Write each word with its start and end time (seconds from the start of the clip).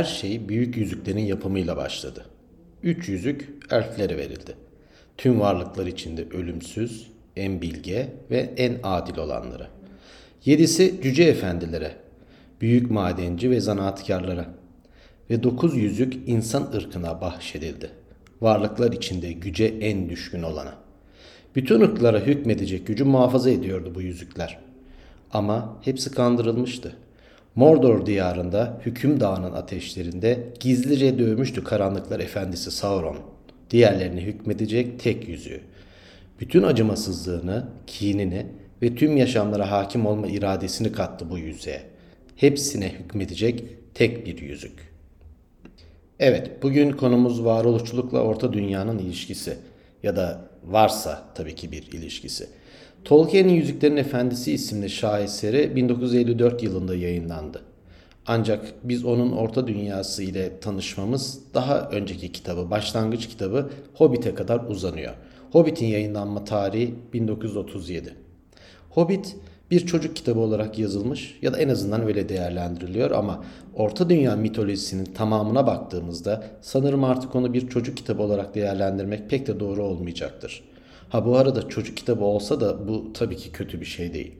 Her 0.00 0.04
şey 0.04 0.48
büyük 0.48 0.76
yüzüklerin 0.76 1.24
yapımıyla 1.24 1.76
başladı. 1.76 2.24
Üç 2.82 3.08
yüzük 3.08 3.48
elflere 3.70 4.16
verildi. 4.16 4.54
Tüm 5.18 5.40
varlıklar 5.40 5.86
içinde 5.86 6.24
ölümsüz, 6.32 7.10
en 7.36 7.62
bilge 7.62 8.08
ve 8.30 8.54
en 8.56 8.78
adil 8.82 9.18
olanlara. 9.18 9.68
Yedisi 10.44 11.00
cüce 11.02 11.24
efendilere, 11.24 11.96
büyük 12.60 12.90
madenci 12.90 13.50
ve 13.50 13.60
zanaatkarlara. 13.60 14.46
Ve 15.30 15.42
dokuz 15.42 15.76
yüzük 15.76 16.14
insan 16.26 16.72
ırkına 16.74 17.20
bahşedildi. 17.20 17.90
Varlıklar 18.40 18.92
içinde 18.92 19.32
güce 19.32 19.64
en 19.64 20.08
düşkün 20.08 20.42
olana. 20.42 20.74
Bütün 21.56 21.80
ırklara 21.80 22.20
hükmedecek 22.20 22.86
gücü 22.86 23.04
muhafaza 23.04 23.50
ediyordu 23.50 23.92
bu 23.94 24.02
yüzükler. 24.02 24.58
Ama 25.32 25.76
hepsi 25.84 26.10
kandırılmıştı. 26.10 26.96
Mordor 27.54 28.06
diyarında 28.06 28.80
hüküm 28.86 29.20
dağının 29.20 29.52
ateşlerinde 29.52 30.48
gizlice 30.60 31.18
dövmüştü 31.18 31.64
karanlıklar 31.64 32.20
efendisi 32.20 32.70
Sauron. 32.70 33.16
Diğerlerini 33.70 34.20
hükmedecek 34.20 35.00
tek 35.00 35.28
yüzüğü. 35.28 35.60
Bütün 36.40 36.62
acımasızlığını, 36.62 37.68
kinini 37.86 38.46
ve 38.82 38.94
tüm 38.94 39.16
yaşamlara 39.16 39.70
hakim 39.70 40.06
olma 40.06 40.26
iradesini 40.26 40.92
kattı 40.92 41.30
bu 41.30 41.38
yüzüğe. 41.38 41.82
Hepsine 42.36 42.88
hükmedecek 42.88 43.64
tek 43.94 44.26
bir 44.26 44.38
yüzük. 44.38 44.90
Evet, 46.18 46.62
bugün 46.62 46.92
konumuz 46.92 47.44
varoluşçulukla 47.44 48.20
orta 48.20 48.52
dünyanın 48.52 48.98
ilişkisi 48.98 49.56
ya 50.02 50.16
da 50.16 50.40
varsa 50.64 51.24
tabii 51.34 51.54
ki 51.54 51.72
bir 51.72 51.92
ilişkisi. 51.92 52.48
Tolkien'in 53.04 53.52
Yüzüklerin 53.52 53.96
Efendisi 53.96 54.52
isimli 54.52 54.90
şaheseri 54.90 55.76
1954 55.76 56.62
yılında 56.62 56.94
yayınlandı. 56.94 57.62
Ancak 58.26 58.74
biz 58.84 59.04
onun 59.04 59.32
Orta 59.32 59.66
Dünyası 59.66 60.22
ile 60.22 60.60
tanışmamız 60.60 61.38
daha 61.54 61.88
önceki 61.88 62.32
kitabı, 62.32 62.70
başlangıç 62.70 63.28
kitabı 63.28 63.70
Hobbit'e 63.94 64.34
kadar 64.34 64.60
uzanıyor. 64.68 65.14
Hobbit'in 65.52 65.86
yayınlanma 65.86 66.44
tarihi 66.44 66.94
1937. 67.12 68.14
Hobbit 68.90 69.36
bir 69.70 69.86
çocuk 69.86 70.16
kitabı 70.16 70.40
olarak 70.40 70.78
yazılmış 70.78 71.38
ya 71.42 71.52
da 71.52 71.58
en 71.58 71.68
azından 71.68 72.06
öyle 72.06 72.28
değerlendiriliyor 72.28 73.10
ama 73.10 73.44
Orta 73.74 74.10
Dünya 74.10 74.36
mitolojisinin 74.36 75.04
tamamına 75.04 75.66
baktığımızda 75.66 76.44
sanırım 76.60 77.04
artık 77.04 77.34
onu 77.34 77.52
bir 77.52 77.68
çocuk 77.68 77.96
kitabı 77.96 78.22
olarak 78.22 78.54
değerlendirmek 78.54 79.30
pek 79.30 79.46
de 79.46 79.60
doğru 79.60 79.82
olmayacaktır. 79.84 80.69
Ha 81.10 81.26
bu 81.26 81.36
arada 81.36 81.68
çocuk 81.68 81.96
kitabı 81.96 82.24
olsa 82.24 82.60
da 82.60 82.88
bu 82.88 83.12
tabii 83.12 83.36
ki 83.36 83.52
kötü 83.52 83.80
bir 83.80 83.86
şey 83.86 84.14
değil. 84.14 84.32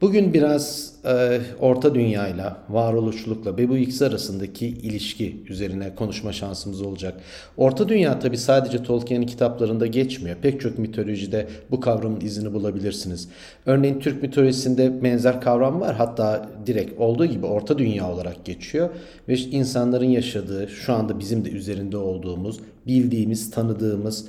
Bugün 0.00 0.34
biraz 0.34 0.92
e, 1.04 1.40
orta 1.60 1.94
dünyayla, 1.94 2.56
varoluşçulukla 2.68 3.58
ve 3.58 3.68
bu 3.68 3.76
ikisi 3.76 4.06
arasındaki 4.06 4.66
ilişki 4.66 5.36
üzerine 5.48 5.94
konuşma 5.94 6.32
şansımız 6.32 6.82
olacak. 6.82 7.20
Orta 7.56 7.88
dünya 7.88 8.18
tabi 8.18 8.38
sadece 8.38 8.82
Tolkien'in 8.82 9.26
kitaplarında 9.26 9.86
geçmiyor. 9.86 10.36
Pek 10.42 10.60
çok 10.60 10.78
mitolojide 10.78 11.48
bu 11.70 11.80
kavramın 11.80 12.20
izini 12.20 12.54
bulabilirsiniz. 12.54 13.28
Örneğin 13.66 14.00
Türk 14.00 14.22
mitolojisinde 14.22 15.02
benzer 15.02 15.40
kavram 15.40 15.80
var. 15.80 15.94
Hatta 15.94 16.48
direkt 16.66 17.00
olduğu 17.00 17.26
gibi 17.26 17.46
orta 17.46 17.78
dünya 17.78 18.12
olarak 18.12 18.44
geçiyor. 18.44 18.90
Ve 19.28 19.36
insanların 19.36 20.08
yaşadığı, 20.10 20.68
şu 20.68 20.92
anda 20.92 21.18
bizim 21.18 21.44
de 21.44 21.50
üzerinde 21.50 21.96
olduğumuz, 21.96 22.60
bildiğimiz, 22.86 23.50
tanıdığımız, 23.50 24.26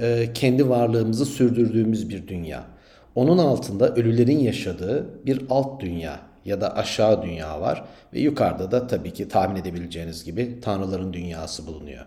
e, 0.00 0.30
kendi 0.34 0.68
varlığımızı 0.68 1.26
sürdürdüğümüz 1.26 2.08
bir 2.08 2.28
dünya. 2.28 2.64
Onun 3.14 3.38
altında 3.38 3.94
ölülerin 3.94 4.38
yaşadığı 4.38 5.06
bir 5.26 5.42
alt 5.50 5.80
dünya 5.80 6.20
ya 6.44 6.60
da 6.60 6.76
aşağı 6.76 7.22
dünya 7.22 7.60
var 7.60 7.84
ve 8.12 8.20
yukarıda 8.20 8.70
da 8.70 8.86
tabii 8.86 9.12
ki 9.12 9.28
tahmin 9.28 9.60
edebileceğiniz 9.60 10.24
gibi 10.24 10.60
tanrıların 10.60 11.12
dünyası 11.12 11.66
bulunuyor. 11.66 12.06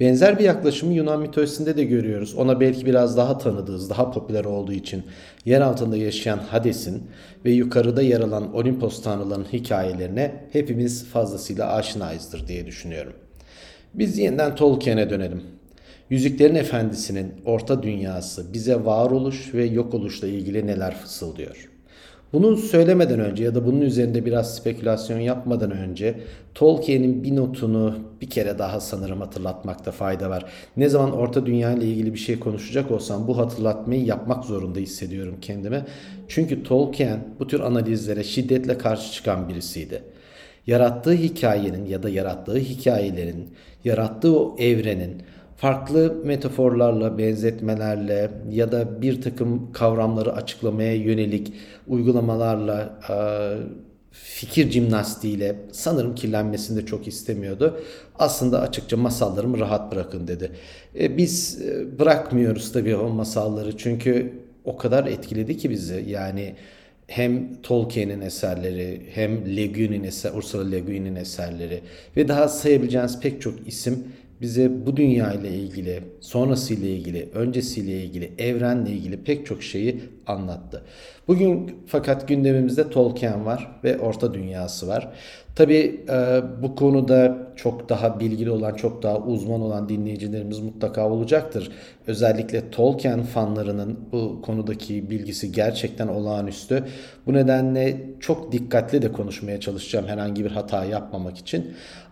Benzer 0.00 0.38
bir 0.38 0.44
yaklaşımı 0.44 0.92
Yunan 0.94 1.20
mitolojisinde 1.20 1.76
de 1.76 1.84
görüyoruz. 1.84 2.34
Ona 2.34 2.60
belki 2.60 2.86
biraz 2.86 3.16
daha 3.16 3.38
tanıdığız, 3.38 3.90
daha 3.90 4.10
popüler 4.10 4.44
olduğu 4.44 4.72
için 4.72 5.02
yer 5.44 5.60
altında 5.60 5.96
yaşayan 5.96 6.38
Hades'in 6.38 7.02
ve 7.44 7.50
yukarıda 7.50 8.02
yer 8.02 8.20
alan 8.20 8.54
Olimpos 8.54 9.02
tanrılarının 9.02 9.46
hikayelerine 9.52 10.44
hepimiz 10.52 11.04
fazlasıyla 11.04 11.72
aşinayızdır 11.72 12.48
diye 12.48 12.66
düşünüyorum. 12.66 13.12
Biz 13.94 14.18
yeniden 14.18 14.56
Tolkien'e 14.56 15.10
dönelim. 15.10 15.57
Yüzüklerin 16.10 16.54
Efendisi'nin 16.54 17.32
orta 17.44 17.82
dünyası 17.82 18.52
bize 18.52 18.84
varoluş 18.84 19.54
ve 19.54 19.64
yok 19.64 19.94
oluşla 19.94 20.28
ilgili 20.28 20.66
neler 20.66 20.96
fısıldıyor? 20.96 21.68
Bunu 22.32 22.56
söylemeden 22.56 23.20
önce 23.20 23.44
ya 23.44 23.54
da 23.54 23.66
bunun 23.66 23.80
üzerinde 23.80 24.26
biraz 24.26 24.56
spekülasyon 24.56 25.18
yapmadan 25.18 25.70
önce 25.70 26.14
Tolkien'in 26.54 27.24
bir 27.24 27.36
notunu 27.36 27.98
bir 28.20 28.30
kere 28.30 28.58
daha 28.58 28.80
sanırım 28.80 29.20
hatırlatmakta 29.20 29.90
fayda 29.90 30.30
var. 30.30 30.44
Ne 30.76 30.88
zaman 30.88 31.12
Orta 31.12 31.46
Dünya 31.46 31.72
ile 31.72 31.84
ilgili 31.84 32.14
bir 32.14 32.18
şey 32.18 32.38
konuşacak 32.38 32.90
olsam 32.90 33.28
bu 33.28 33.38
hatırlatmayı 33.38 34.04
yapmak 34.04 34.44
zorunda 34.44 34.78
hissediyorum 34.78 35.36
kendime. 35.40 35.86
Çünkü 36.28 36.62
Tolkien 36.62 37.20
bu 37.38 37.46
tür 37.46 37.60
analizlere 37.60 38.24
şiddetle 38.24 38.78
karşı 38.78 39.12
çıkan 39.12 39.48
birisiydi. 39.48 40.02
Yarattığı 40.66 41.12
hikayenin 41.12 41.86
ya 41.86 42.02
da 42.02 42.08
yarattığı 42.08 42.58
hikayelerin, 42.58 43.48
yarattığı 43.84 44.38
o 44.38 44.56
evrenin 44.58 45.22
farklı 45.58 46.16
metaforlarla, 46.24 47.18
benzetmelerle 47.18 48.30
ya 48.50 48.72
da 48.72 49.02
bir 49.02 49.22
takım 49.22 49.72
kavramları 49.72 50.32
açıklamaya 50.32 50.94
yönelik 50.94 51.52
uygulamalarla, 51.88 53.00
fikir 54.10 54.70
cimnastiğiyle 54.70 55.56
sanırım 55.72 56.14
kirlenmesini 56.14 56.82
de 56.82 56.86
çok 56.86 57.08
istemiyordu. 57.08 57.80
Aslında 58.18 58.60
açıkça 58.60 58.96
masallarımı 58.96 59.58
rahat 59.58 59.92
bırakın 59.92 60.28
dedi. 60.28 60.50
E, 61.00 61.16
biz 61.16 61.62
e, 61.62 61.98
bırakmıyoruz 61.98 62.72
tabii 62.72 62.96
o 62.96 63.08
masalları 63.08 63.76
çünkü 63.76 64.32
o 64.64 64.76
kadar 64.76 65.06
etkiledi 65.06 65.56
ki 65.56 65.70
bizi. 65.70 66.04
Yani 66.08 66.54
hem 67.06 67.62
Tolkien'in 67.62 68.20
eserleri 68.20 69.02
hem 69.14 69.56
Le 69.56 69.66
Guin'in 69.66 70.04
eser, 70.04 70.32
Ursula 70.34 70.70
Le 70.70 70.80
Guin'in 70.80 71.16
eserleri 71.16 71.80
ve 72.16 72.28
daha 72.28 72.48
sayabileceğiniz 72.48 73.20
pek 73.20 73.42
çok 73.42 73.68
isim 73.68 74.04
bize 74.40 74.86
bu 74.86 74.96
dünya 74.96 75.32
ile 75.32 75.48
ilgili, 75.48 76.02
sonrasıyla 76.20 76.88
ilgili, 76.88 77.28
öncesiyle 77.34 78.04
ilgili, 78.04 78.32
evrenle 78.38 78.90
ilgili 78.90 79.16
pek 79.16 79.46
çok 79.46 79.62
şeyi 79.62 80.00
anlattı. 80.26 80.82
Bugün 81.28 81.76
fakat 81.86 82.28
gündemimizde 82.28 82.90
Tolkien 82.90 83.46
var 83.46 83.70
ve 83.84 83.98
Orta 83.98 84.34
Dünyası 84.34 84.88
var. 84.88 85.12
Tabi 85.58 86.04
e, 86.08 86.42
bu 86.62 86.74
konuda 86.74 87.38
çok 87.56 87.88
daha 87.88 88.20
bilgili 88.20 88.50
olan, 88.50 88.74
çok 88.74 89.02
daha 89.02 89.18
uzman 89.18 89.60
olan 89.60 89.88
dinleyicilerimiz 89.88 90.60
mutlaka 90.60 91.10
olacaktır. 91.10 91.70
Özellikle 92.06 92.70
Tolkien 92.70 93.22
fanlarının 93.22 93.98
bu 94.12 94.42
konudaki 94.42 95.10
bilgisi 95.10 95.52
gerçekten 95.52 96.08
olağanüstü. 96.08 96.84
Bu 97.26 97.32
nedenle 97.32 98.00
çok 98.20 98.52
dikkatli 98.52 99.02
de 99.02 99.12
konuşmaya 99.12 99.60
çalışacağım 99.60 100.06
herhangi 100.06 100.44
bir 100.44 100.50
hata 100.50 100.84
yapmamak 100.84 101.38
için. 101.38 101.66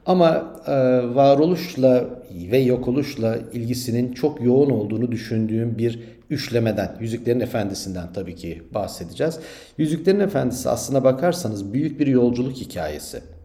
Ama 0.07 0.55
e, 0.67 0.73
varoluşla 1.15 2.05
ve 2.51 2.59
yok 2.59 2.89
oluşla 2.89 3.39
ilgisinin 3.53 4.13
çok 4.13 4.43
yoğun 4.43 4.71
olduğunu 4.71 5.13
düşündüğüm 5.13 5.79
bir 5.79 6.01
üçlemeden, 6.31 6.97
Yüzüklerin 7.01 7.41
Efendisi'nden 7.41 8.13
tabii 8.13 8.35
ki 8.35 8.63
bahsedeceğiz. 8.75 9.39
Yüzüklerin 9.79 10.21
Efendisi 10.21 10.69
aslına 10.69 11.05
bakarsanız 11.05 11.73
büyük 11.73 12.01
bir 12.01 12.07
yolculuk 12.07 12.57
hikayesi. 12.57 13.36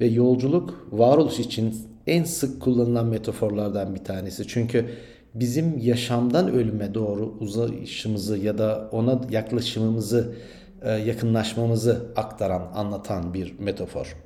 Ve 0.00 0.06
yolculuk 0.06 0.88
varoluş 0.92 1.38
için 1.38 1.74
en 2.06 2.24
sık 2.24 2.62
kullanılan 2.62 3.06
metaforlardan 3.06 3.94
bir 3.94 4.04
tanesi. 4.04 4.46
Çünkü 4.48 4.86
bizim 5.34 5.78
yaşamdan 5.78 6.52
ölüme 6.52 6.94
doğru 6.94 7.34
uzayışımızı 7.40 8.38
ya 8.38 8.58
da 8.58 8.88
ona 8.92 9.20
yaklaşımımızı, 9.30 10.34
e, 10.82 10.90
yakınlaşmamızı 10.90 12.06
aktaran, 12.16 12.68
anlatan 12.74 13.34
bir 13.34 13.54
metafor. 13.58 14.16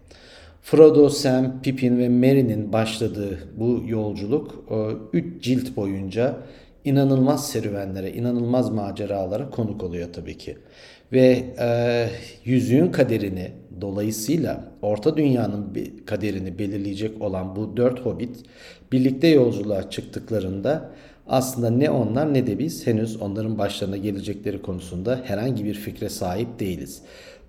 Frodo, 0.62 1.08
Sam, 1.08 1.62
Pippin 1.62 1.98
ve 1.98 2.08
Merry'nin 2.08 2.72
başladığı 2.72 3.38
bu 3.56 3.82
yolculuk 3.86 4.64
3 5.12 5.42
cilt 5.44 5.76
boyunca 5.76 6.36
inanılmaz 6.88 7.50
serüvenlere, 7.50 8.12
inanılmaz 8.12 8.70
maceralara 8.70 9.50
konuk 9.50 9.82
oluyor 9.82 10.08
tabii 10.12 10.38
ki. 10.38 10.56
Ve 11.12 11.44
e, 11.60 12.08
yüzüğün 12.44 12.92
kaderini 12.92 13.50
dolayısıyla 13.80 14.64
Orta 14.82 15.16
Dünya'nın 15.16 15.74
kaderini 16.06 16.58
belirleyecek 16.58 17.22
olan 17.22 17.56
bu 17.56 17.76
dört 17.76 18.00
hobbit 18.00 18.36
birlikte 18.92 19.28
yolculuğa 19.28 19.90
çıktıklarında 19.90 20.90
aslında 21.26 21.70
ne 21.70 21.90
onlar 21.90 22.34
ne 22.34 22.46
de 22.46 22.58
biz 22.58 22.86
henüz 22.86 23.22
onların 23.22 23.58
başlarına 23.58 23.96
gelecekleri 23.96 24.62
konusunda 24.62 25.20
herhangi 25.24 25.64
bir 25.64 25.74
fikre 25.74 26.08
sahip 26.08 26.60
değiliz. 26.60 27.02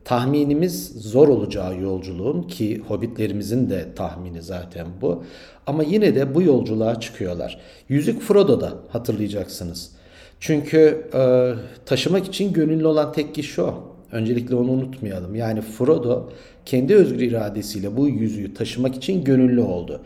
Tahminimiz 0.10 0.88
zor 0.88 1.28
olacağı 1.28 1.82
yolculuğun 1.82 2.44
ki 2.44 2.82
hobbitlerimizin 2.88 3.70
de 3.70 3.96
tahmini 3.96 4.42
zaten 4.42 4.88
bu. 5.02 5.24
Ama 5.68 5.84
yine 5.84 6.16
de 6.16 6.36
bu 6.36 6.42
yolculuğa 6.42 7.00
çıkıyorlar. 7.00 7.60
Yüzük 7.90 8.22
Frodo'da 8.22 8.74
hatırlayacaksınız. 8.90 9.92
Çünkü 10.40 11.10
e, 11.14 11.54
taşımak 11.86 12.26
için 12.26 12.54
gönüllü 12.54 12.88
olan 12.88 13.12
tek 13.14 13.36
kişi 13.36 13.62
o. 13.62 13.96
Öncelikle 14.12 14.56
onu 14.56 14.72
unutmayalım. 14.72 15.36
Yani 15.36 15.62
Frodo 15.62 16.30
kendi 16.66 16.96
özgür 16.96 17.22
iradesiyle 17.22 17.98
bu 17.98 18.08
yüzüğü 18.08 18.54
taşımak 18.54 18.96
için 18.96 19.24
gönüllü 19.24 19.62
oldu. 19.62 20.02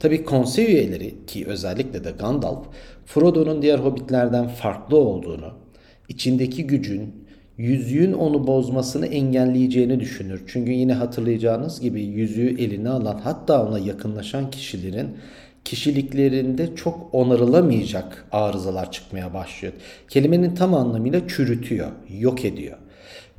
Tabi 0.00 0.24
konsey 0.24 0.64
üyeleri 0.64 1.26
ki 1.26 1.46
özellikle 1.46 2.04
de 2.04 2.10
Gandalf 2.10 2.66
Frodo'nun 3.06 3.62
diğer 3.62 3.78
hobbitlerden 3.78 4.48
farklı 4.48 4.96
olduğunu, 4.96 5.52
içindeki 6.08 6.66
gücün 6.66 7.27
yüzüğün 7.58 8.12
onu 8.12 8.46
bozmasını 8.46 9.06
engelleyeceğini 9.06 10.00
düşünür. 10.00 10.42
Çünkü 10.46 10.72
yine 10.72 10.92
hatırlayacağınız 10.92 11.80
gibi 11.80 12.02
yüzüğü 12.02 12.62
eline 12.62 12.88
alan 12.88 13.20
hatta 13.24 13.66
ona 13.68 13.78
yakınlaşan 13.78 14.50
kişilerin 14.50 15.08
kişiliklerinde 15.64 16.76
çok 16.76 17.14
onarılamayacak 17.14 18.24
arızalar 18.32 18.92
çıkmaya 18.92 19.34
başlıyor. 19.34 19.74
Kelimenin 20.08 20.54
tam 20.54 20.74
anlamıyla 20.74 21.28
çürütüyor, 21.28 21.88
yok 22.20 22.44
ediyor. 22.44 22.76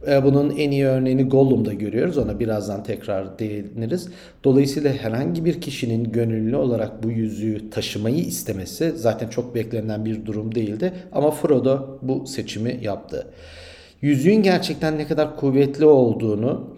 E, 0.08 0.24
bunun 0.24 0.50
en 0.58 0.72
iyi 0.72 0.86
örneğini 0.86 1.24
Gollum'da 1.24 1.74
görüyoruz. 1.74 2.18
Ona 2.18 2.40
birazdan 2.40 2.84
tekrar 2.84 3.40
değiniriz. 3.40 4.10
Dolayısıyla 4.44 4.94
herhangi 4.94 5.46
bir 5.46 5.62
kişinin 5.62 6.12
gönüllü 6.12 6.56
olarak 6.56 7.04
bu 7.04 7.12
yüzüğü 7.12 7.70
taşımayı 7.70 8.18
istemesi 8.18 8.92
zaten 8.96 9.28
çok 9.30 9.56
beklenen 9.56 10.06
bir 10.06 10.26
durum 10.26 10.56
değildi. 10.56 10.94
Ama 11.12 11.32
Frodo 11.32 12.00
bu 12.02 12.28
seçimi 12.28 12.80
yaptı. 12.82 13.28
Yüzüğün 14.02 14.44
gerçekten 14.44 14.98
ne 14.98 15.08
kadar 15.08 15.36
kuvvetli 15.36 15.86
olduğunu 15.86 16.76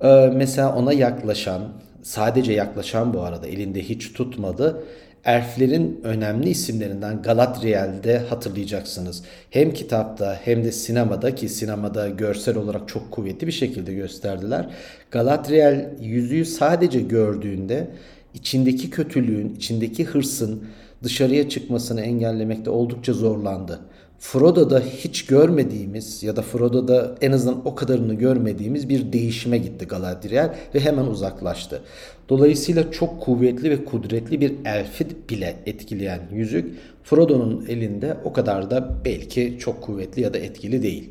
e, 0.00 0.30
mesela 0.34 0.76
ona 0.76 0.92
yaklaşan, 0.92 1.62
sadece 2.02 2.52
yaklaşan 2.52 3.14
bu 3.14 3.20
arada 3.20 3.46
elinde 3.46 3.82
hiç 3.82 4.12
tutmadı 4.12 4.84
elflerin 5.24 6.00
önemli 6.04 6.48
isimlerinden 6.48 7.22
Galadriel'de 7.22 8.18
hatırlayacaksınız. 8.18 9.22
Hem 9.50 9.72
kitapta 9.72 10.38
hem 10.44 10.64
de 10.64 10.72
sinemada 10.72 11.34
ki 11.34 11.48
sinemada 11.48 12.08
görsel 12.08 12.56
olarak 12.56 12.88
çok 12.88 13.10
kuvvetli 13.10 13.46
bir 13.46 13.52
şekilde 13.52 13.94
gösterdiler. 13.94 14.66
Galadriel 15.10 15.90
yüzüğü 16.00 16.44
sadece 16.44 17.00
gördüğünde 17.00 17.90
içindeki 18.34 18.90
kötülüğün, 18.90 19.54
içindeki 19.56 20.04
hırsın 20.04 20.64
dışarıya 21.02 21.48
çıkmasını 21.48 22.00
engellemekte 22.00 22.70
oldukça 22.70 23.12
zorlandı. 23.12 23.80
Frodo'da 24.22 24.80
hiç 24.80 25.26
görmediğimiz 25.26 26.22
ya 26.22 26.36
da 26.36 26.42
Frodo'da 26.42 27.14
en 27.20 27.32
azından 27.32 27.68
o 27.68 27.74
kadarını 27.74 28.14
görmediğimiz 28.14 28.88
bir 28.88 29.12
değişime 29.12 29.58
gitti 29.58 29.86
Galadriel 29.86 30.54
ve 30.74 30.80
hemen 30.80 31.06
uzaklaştı. 31.06 31.80
Dolayısıyla 32.28 32.90
çok 32.90 33.20
kuvvetli 33.20 33.70
ve 33.70 33.84
kudretli 33.84 34.40
bir 34.40 34.52
elfi 34.64 35.06
bile 35.30 35.56
etkileyen 35.66 36.20
yüzük 36.32 36.74
Frodo'nun 37.04 37.66
elinde 37.68 38.16
o 38.24 38.32
kadar 38.32 38.70
da 38.70 38.94
belki 39.04 39.56
çok 39.58 39.82
kuvvetli 39.82 40.22
ya 40.22 40.34
da 40.34 40.38
etkili 40.38 40.82
değil. 40.82 41.10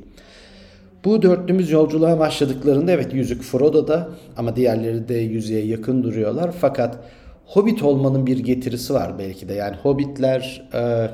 Bu 1.06 1.22
dörtlümüz 1.22 1.72
yolculuğa 1.72 2.20
başladıklarında 2.20 2.92
evet 2.92 3.14
yüzük 3.14 3.42
Frodo'da 3.42 4.10
ama 4.38 4.56
diğerleri 4.56 5.08
de 5.08 5.16
yüzeye 5.16 5.66
yakın 5.66 6.04
duruyorlar. 6.04 6.52
Fakat 6.62 7.00
Hobbit 7.46 7.84
olmanın 7.84 8.28
bir 8.28 8.40
getirisi 8.40 8.94
var 8.94 9.20
belki 9.20 9.50
de. 9.50 9.54
Yani 9.54 9.76
Hobbitler... 9.76 10.70
E, 10.74 11.10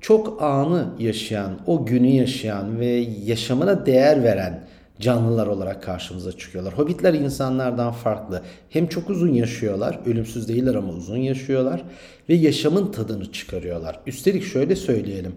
çok 0.00 0.42
anı 0.42 0.86
yaşayan, 0.98 1.58
o 1.66 1.86
günü 1.86 2.08
yaşayan 2.08 2.80
ve 2.80 2.86
yaşamına 3.24 3.86
değer 3.86 4.22
veren 4.22 4.64
canlılar 5.00 5.46
olarak 5.46 5.82
karşımıza 5.82 6.32
çıkıyorlar. 6.32 6.78
Hobbitler 6.78 7.14
insanlardan 7.14 7.92
farklı. 7.92 8.42
Hem 8.70 8.86
çok 8.86 9.10
uzun 9.10 9.32
yaşıyorlar, 9.32 9.98
ölümsüz 10.06 10.48
değiller 10.48 10.74
ama 10.74 10.92
uzun 10.92 11.16
yaşıyorlar 11.16 11.84
ve 12.28 12.34
yaşamın 12.34 12.92
tadını 12.92 13.32
çıkarıyorlar. 13.32 14.00
Üstelik 14.06 14.44
şöyle 14.44 14.76
söyleyelim. 14.76 15.32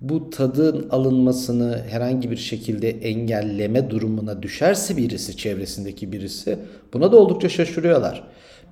Bu 0.00 0.30
tadın 0.30 0.88
alınmasını 0.90 1.82
herhangi 1.88 2.30
bir 2.30 2.36
şekilde 2.36 2.90
engelleme 2.90 3.90
durumuna 3.90 4.42
düşerse 4.42 4.96
birisi, 4.96 5.36
çevresindeki 5.36 6.12
birisi 6.12 6.58
buna 6.92 7.12
da 7.12 7.16
oldukça 7.16 7.48
şaşırıyorlar. 7.48 8.24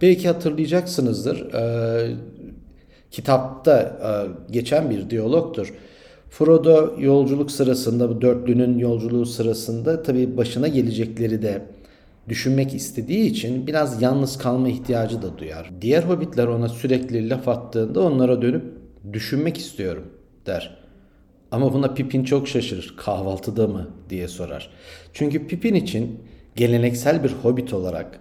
Belki 0.02 0.28
hatırlayacaksınızdır 0.28 1.46
kitapta 3.10 3.80
e, 3.80 4.52
geçen 4.52 4.90
bir 4.90 5.10
diyalogtur. 5.10 5.74
Frodo 6.30 6.94
yolculuk 6.98 7.50
sırasında 7.50 8.08
bu 8.10 8.20
dörtlünün 8.20 8.78
yolculuğu 8.78 9.26
sırasında 9.26 10.02
tabii 10.02 10.36
başına 10.36 10.68
gelecekleri 10.68 11.42
de 11.42 11.62
düşünmek 12.28 12.74
istediği 12.74 13.30
için 13.30 13.66
biraz 13.66 14.02
yalnız 14.02 14.38
kalma 14.38 14.68
ihtiyacı 14.68 15.22
da 15.22 15.38
duyar. 15.38 15.70
Diğer 15.80 16.02
hobbitler 16.02 16.46
ona 16.46 16.68
sürekli 16.68 17.30
laf 17.30 17.48
attığında 17.48 18.00
onlara 18.00 18.42
dönüp 18.42 18.64
düşünmek 19.12 19.58
istiyorum 19.58 20.04
der. 20.46 20.76
Ama 21.50 21.72
buna 21.72 21.94
Pippin 21.94 22.24
çok 22.24 22.48
şaşırır. 22.48 22.94
Kahvaltıda 22.96 23.66
mı 23.66 23.88
diye 24.10 24.28
sorar. 24.28 24.70
Çünkü 25.12 25.46
Pippin 25.46 25.74
için 25.74 26.20
geleneksel 26.56 27.24
bir 27.24 27.30
hobbit 27.30 27.72
olarak 27.74 28.20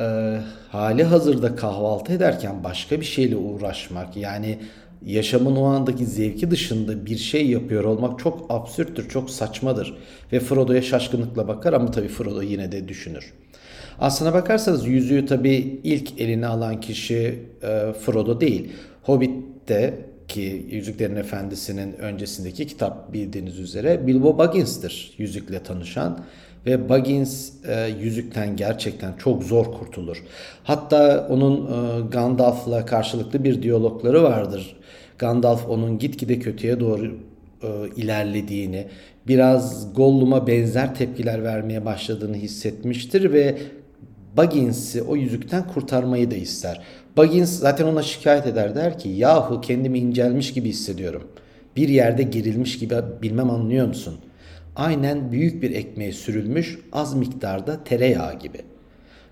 e, 0.00 0.38
hali 0.68 1.04
hazırda 1.04 1.56
kahvaltı 1.56 2.12
ederken 2.12 2.64
başka 2.64 3.00
bir 3.00 3.06
şeyle 3.06 3.36
uğraşmak 3.36 4.16
yani 4.16 4.58
yaşamın 5.06 5.56
o 5.56 5.64
andaki 5.64 6.06
zevki 6.06 6.50
dışında 6.50 7.06
bir 7.06 7.16
şey 7.16 7.46
yapıyor 7.46 7.84
olmak 7.84 8.18
çok 8.18 8.46
absürttür, 8.48 9.08
çok 9.08 9.30
saçmadır. 9.30 9.96
Ve 10.32 10.40
Frodo'ya 10.40 10.82
şaşkınlıkla 10.82 11.48
bakar 11.48 11.72
ama 11.72 11.90
tabii 11.90 12.08
Frodo 12.08 12.42
yine 12.42 12.72
de 12.72 12.88
düşünür. 12.88 13.32
Aslına 14.00 14.34
bakarsanız 14.34 14.86
yüzüğü 14.86 15.26
tabii 15.26 15.80
ilk 15.84 16.20
eline 16.20 16.46
alan 16.46 16.80
kişi 16.80 17.38
e, 17.62 17.92
Frodo 17.92 18.40
değil. 18.40 18.72
Hobbit'te 19.02 20.06
ki 20.28 20.66
Yüzüklerin 20.70 21.16
Efendisi'nin 21.16 21.92
öncesindeki 21.92 22.66
kitap 22.66 23.12
bildiğiniz 23.12 23.58
üzere 23.58 24.06
Bilbo 24.06 24.38
Baggins'tir 24.38 25.14
yüzükle 25.18 25.62
tanışan 25.62 26.24
ve 26.66 26.88
Baggins 26.88 27.50
e, 27.68 27.88
yüzükten 28.00 28.56
gerçekten 28.56 29.12
çok 29.12 29.42
zor 29.44 29.64
kurtulur. 29.64 30.24
Hatta 30.64 31.26
onun 31.30 31.66
e, 31.66 32.00
Gandalf'la 32.10 32.86
karşılıklı 32.86 33.44
bir 33.44 33.62
diyalogları 33.62 34.22
vardır. 34.22 34.76
Gandalf 35.18 35.68
onun 35.68 35.98
gitgide 35.98 36.38
kötüye 36.38 36.80
doğru 36.80 37.16
e, 37.62 37.68
ilerlediğini, 37.96 38.86
biraz 39.28 39.94
Gollum'a 39.94 40.46
benzer 40.46 40.94
tepkiler 40.94 41.44
vermeye 41.44 41.84
başladığını 41.84 42.36
hissetmiştir 42.36 43.32
ve 43.32 43.58
Baggins'i 44.36 45.02
o 45.02 45.16
yüzükten 45.16 45.66
kurtarmayı 45.66 46.30
da 46.30 46.34
ister. 46.34 46.80
Baggins 47.16 47.58
zaten 47.58 47.86
ona 47.86 48.02
şikayet 48.02 48.46
eder 48.46 48.74
der 48.74 48.98
ki 48.98 49.08
yahu 49.08 49.60
kendimi 49.60 49.98
incelmiş 49.98 50.52
gibi 50.52 50.68
hissediyorum. 50.68 51.28
Bir 51.76 51.88
yerde 51.88 52.22
gerilmiş 52.22 52.78
gibi 52.78 52.94
bilmem 53.22 53.50
anlıyor 53.50 53.86
musun? 53.86 54.14
Aynen 54.76 55.32
büyük 55.32 55.62
bir 55.62 55.70
ekmeğe 55.70 56.12
sürülmüş 56.12 56.78
az 56.92 57.14
miktarda 57.14 57.84
tereyağı 57.84 58.38
gibi. 58.38 58.58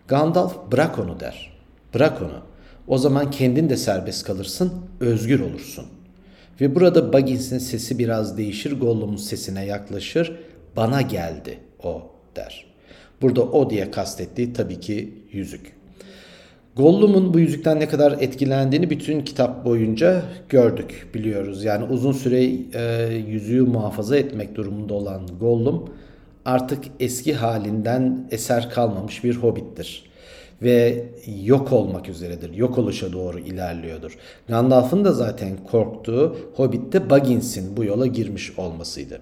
Gandalf 0.09 0.73
bırak 0.73 0.99
onu 0.99 1.21
der. 1.21 1.53
Bırak 1.95 2.23
onu. 2.23 2.43
O 2.89 2.99
zaman 2.99 3.31
kendin 3.31 3.69
de 3.69 3.77
serbest 3.77 4.25
kalırsın, 4.25 4.73
özgür 5.01 5.41
olursun. 5.41 5.87
Ve 6.61 6.75
burada 6.75 7.13
Baggins'in 7.13 7.59
sesi 7.59 7.99
biraz 7.99 8.39
değişir, 8.39 8.81
Gollum'un 8.81 9.17
sesine 9.17 9.65
yaklaşır. 9.67 10.37
Bana 10.77 11.03
geldi 11.03 11.59
o 11.83 12.03
der. 12.37 12.67
Burada 13.23 13.43
o 13.43 13.71
diye 13.71 13.91
kastettiği 13.91 14.53
tabii 14.53 14.81
ki 14.81 15.15
yüzük. 15.33 15.73
Gollum'un 16.77 17.35
bu 17.35 17.39
yüzükten 17.39 17.81
ne 17.81 17.89
kadar 17.89 18.13
etkilendiğini 18.21 18.91
bütün 18.91 19.21
kitap 19.21 19.65
boyunca 19.65 20.23
gördük, 20.49 21.07
biliyoruz. 21.15 21.65
Yani 21.65 21.85
uzun 21.85 22.13
süre 22.13 22.45
e, 22.75 23.15
yüzüğü 23.15 23.63
muhafaza 23.63 24.17
etmek 24.17 24.55
durumunda 24.55 24.95
olan 24.95 25.23
Gollum 25.41 25.91
artık 26.45 26.85
eski 27.01 27.35
halinden 27.35 28.29
eser 28.31 28.71
kalmamış 28.71 29.25
bir 29.25 29.37
hobbittir. 29.37 30.05
Ve 30.63 31.05
yok 31.45 31.73
olmak 31.73 32.09
üzeredir. 32.09 32.55
Yok 32.55 32.79
oluşa 32.79 33.13
doğru 33.13 33.39
ilerliyordur. 33.39 34.19
Gandalf'ın 34.49 35.05
da 35.05 35.13
zaten 35.13 35.51
korktuğu 35.71 36.37
Hobbit'te 36.55 37.11
Baggins'in 37.11 37.77
bu 37.77 37.85
yola 37.85 38.07
girmiş 38.07 38.59
olmasıydı. 38.59 39.21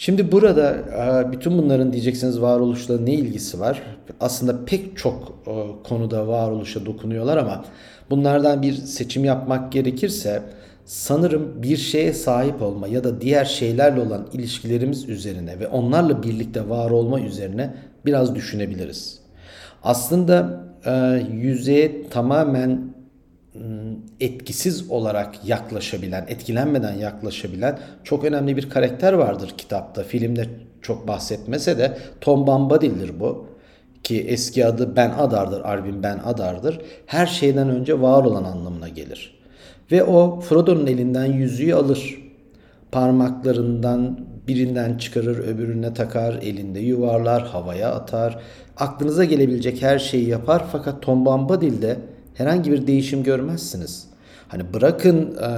Şimdi 0.00 0.32
burada 0.32 0.74
e, 0.74 1.32
bütün 1.32 1.58
bunların 1.58 1.92
diyeceksiniz 1.92 2.40
varoluşla 2.40 3.00
ne 3.00 3.14
ilgisi 3.14 3.60
var? 3.60 3.82
Aslında 4.20 4.64
pek 4.64 4.96
çok 4.96 5.42
e, 5.46 5.52
konuda 5.88 6.28
varoluşa 6.28 6.86
dokunuyorlar 6.86 7.36
ama 7.36 7.64
bunlardan 8.10 8.62
bir 8.62 8.72
seçim 8.72 9.24
yapmak 9.24 9.72
gerekirse 9.72 10.42
sanırım 10.84 11.62
bir 11.62 11.76
şeye 11.76 12.12
sahip 12.12 12.62
olma 12.62 12.88
ya 12.88 13.04
da 13.04 13.20
diğer 13.20 13.44
şeylerle 13.44 14.00
olan 14.00 14.26
ilişkilerimiz 14.32 15.08
üzerine 15.08 15.60
ve 15.60 15.68
onlarla 15.68 16.22
birlikte 16.22 16.68
var 16.68 16.90
olma 16.90 17.20
üzerine 17.20 17.74
biraz 18.06 18.34
düşünebiliriz. 18.34 19.18
Aslında 19.82 20.60
e, 20.86 21.22
yüzeye 21.32 22.08
tamamen 22.08 22.80
etkisiz 24.20 24.90
olarak 24.90 25.48
yaklaşabilen, 25.48 26.24
etkilenmeden 26.28 26.92
yaklaşabilen 26.92 27.78
çok 28.04 28.24
önemli 28.24 28.56
bir 28.56 28.70
karakter 28.70 29.12
vardır 29.12 29.54
kitapta. 29.58 30.02
Filmde 30.02 30.46
çok 30.82 31.08
bahsetmese 31.08 31.78
de 31.78 31.98
Tom 32.20 32.46
Bombadil'dir 32.46 33.20
bu. 33.20 33.46
Ki 34.02 34.20
eski 34.28 34.66
adı 34.66 34.96
Ben 34.96 35.10
Adar'dır, 35.10 35.60
Arvin 35.64 36.02
Ben 36.02 36.18
Adar'dır. 36.18 36.80
Her 37.06 37.26
şeyden 37.26 37.68
önce 37.68 38.00
var 38.00 38.24
olan 38.24 38.44
anlamına 38.44 38.88
gelir. 38.88 39.38
Ve 39.92 40.04
o 40.04 40.40
Frodo'nun 40.40 40.86
elinden 40.86 41.26
yüzüğü 41.26 41.74
alır. 41.74 42.22
Parmaklarından 42.92 44.18
birinden 44.48 44.98
çıkarır, 44.98 45.38
öbürüne 45.38 45.94
takar, 45.94 46.38
elinde 46.42 46.80
yuvarlar, 46.80 47.46
havaya 47.46 47.94
atar. 47.94 48.38
Aklınıza 48.76 49.24
gelebilecek 49.24 49.82
her 49.82 49.98
şeyi 49.98 50.28
yapar 50.28 50.64
fakat 50.72 51.02
Tom 51.02 51.24
Bombadil'de 51.24 51.96
herhangi 52.38 52.72
bir 52.72 52.86
değişim 52.86 53.22
görmezsiniz. 53.22 54.06
Hani 54.48 54.74
bırakın 54.74 55.36
e, 55.36 55.50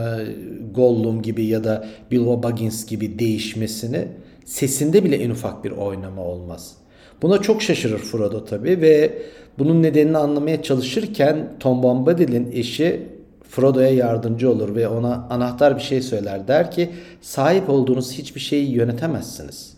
Gollum 0.75 1.23
gibi 1.23 1.45
ya 1.45 1.65
da 1.65 1.89
Bilbo 2.11 2.43
Baggins 2.43 2.87
gibi 2.87 3.19
değişmesini 3.19 4.09
sesinde 4.45 5.05
bile 5.05 5.17
en 5.17 5.31
ufak 5.31 5.65
bir 5.65 5.71
oynama 5.71 6.23
olmaz. 6.23 6.75
Buna 7.23 7.39
çok 7.39 7.63
şaşırır 7.63 7.99
Frodo 7.99 8.45
tabii 8.45 8.81
ve 8.81 9.23
bunun 9.59 9.83
nedenini 9.83 10.19
anlamaya 10.19 10.63
çalışırken 10.63 11.53
Tom 11.61 11.83
Bombadil'in 11.83 12.53
eşi 12.53 13.03
Frodo'ya 13.49 13.91
yardımcı 13.91 14.51
olur 14.51 14.75
ve 14.75 14.89
ona 14.89 15.27
anahtar 15.31 15.77
bir 15.77 15.83
şey 15.83 16.03
söyler. 16.03 16.49
Der 16.49 16.71
ki 16.71 16.91
sahip 17.21 17.71
olduğunuz 17.71 18.13
hiçbir 18.13 18.41
şeyi 18.41 18.71
yönetemezsiniz. 18.71 19.75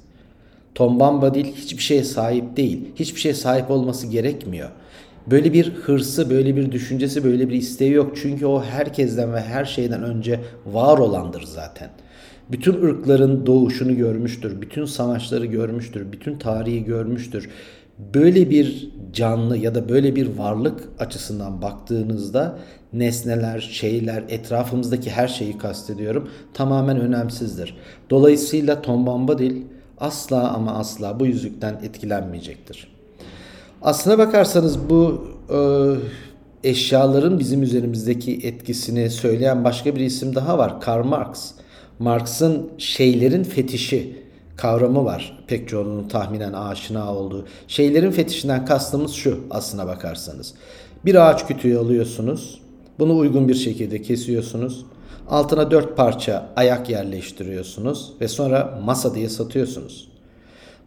Tom 0.74 1.00
Bombadil 1.00 1.44
hiçbir 1.44 1.82
şeye 1.82 2.04
sahip 2.04 2.56
değil. 2.56 2.80
Hiçbir 2.96 3.20
şeye 3.20 3.34
sahip 3.34 3.70
olması 3.70 4.06
gerekmiyor. 4.06 4.68
Böyle 5.26 5.52
bir 5.52 5.72
hırsı, 5.72 6.30
böyle 6.30 6.56
bir 6.56 6.72
düşüncesi, 6.72 7.24
böyle 7.24 7.48
bir 7.48 7.54
isteği 7.54 7.92
yok. 7.92 8.12
Çünkü 8.22 8.46
o 8.46 8.62
herkesten 8.62 9.34
ve 9.34 9.40
her 9.40 9.64
şeyden 9.64 10.02
önce 10.02 10.40
var 10.66 10.98
olandır 10.98 11.42
zaten. 11.42 11.90
Bütün 12.52 12.82
ırkların 12.82 13.46
doğuşunu 13.46 13.96
görmüştür, 13.96 14.60
bütün 14.60 14.84
savaşları 14.84 15.46
görmüştür, 15.46 16.12
bütün 16.12 16.38
tarihi 16.38 16.84
görmüştür. 16.84 17.48
Böyle 18.14 18.50
bir 18.50 18.90
canlı 19.12 19.56
ya 19.56 19.74
da 19.74 19.88
böyle 19.88 20.16
bir 20.16 20.26
varlık 20.26 20.80
açısından 20.98 21.62
baktığınızda 21.62 22.58
nesneler, 22.92 23.60
şeyler, 23.60 24.24
etrafımızdaki 24.28 25.10
her 25.10 25.28
şeyi 25.28 25.58
kastediyorum 25.58 26.30
tamamen 26.54 27.00
önemsizdir. 27.00 27.76
Dolayısıyla 28.10 28.82
Tom 28.82 29.06
Bombadil 29.06 29.62
asla 29.98 30.52
ama 30.52 30.72
asla 30.72 31.20
bu 31.20 31.26
yüzükten 31.26 31.80
etkilenmeyecektir. 31.82 32.92
Aslına 33.82 34.18
bakarsanız 34.18 34.90
bu 34.90 35.26
e, 35.50 35.58
eşyaların 36.68 37.38
bizim 37.38 37.62
üzerimizdeki 37.62 38.40
etkisini 38.42 39.10
söyleyen 39.10 39.64
başka 39.64 39.96
bir 39.96 40.00
isim 40.00 40.34
daha 40.34 40.58
var. 40.58 40.80
Karl 40.80 41.04
Marx. 41.04 41.50
Marx'ın 41.98 42.70
şeylerin 42.78 43.44
fetişi 43.44 44.16
kavramı 44.56 45.04
var. 45.04 45.44
Pek 45.46 45.68
çoğunun 45.68 46.08
tahminen 46.08 46.52
aşina 46.52 47.14
olduğu. 47.14 47.46
Şeylerin 47.68 48.10
fetişinden 48.10 48.64
kastımız 48.64 49.12
şu 49.12 49.40
aslına 49.50 49.86
bakarsanız. 49.86 50.54
Bir 51.04 51.30
ağaç 51.30 51.46
kütüğü 51.46 51.76
alıyorsunuz. 51.76 52.60
Bunu 52.98 53.16
uygun 53.16 53.48
bir 53.48 53.54
şekilde 53.54 54.02
kesiyorsunuz. 54.02 54.86
Altına 55.28 55.70
dört 55.70 55.96
parça 55.96 56.48
ayak 56.56 56.90
yerleştiriyorsunuz 56.90 58.12
ve 58.20 58.28
sonra 58.28 58.80
masa 58.84 59.14
diye 59.14 59.28
satıyorsunuz. 59.28 60.11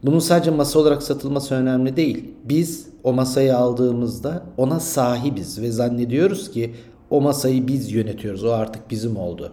Bunun 0.06 0.20
sadece 0.20 0.52
masa 0.52 0.80
olarak 0.80 1.04
satılması 1.04 1.56
önemli 1.56 1.96
değil. 1.96 2.26
Biz 2.44 2.88
o 3.04 3.14
masayı 3.14 3.58
aldığımızda 3.58 4.44
ona 4.58 4.80
sahibiz 4.80 5.62
ve 5.62 5.72
zannediyoruz 5.72 6.52
ki 6.52 6.74
o 7.10 7.22
masayı 7.22 7.68
biz 7.68 7.92
yönetiyoruz. 7.92 8.44
O 8.44 8.52
artık 8.52 8.92
bizim 8.92 9.18
oldu. 9.18 9.52